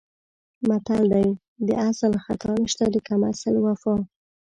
متل 0.67 1.03
دی: 1.13 1.27
د 1.67 1.69
اصل 1.89 2.11
خطا 2.25 2.51
نشته 2.63 2.85
د 2.93 2.95
کم 3.07 3.21
اصل 3.31 3.55
وفا. 3.65 3.95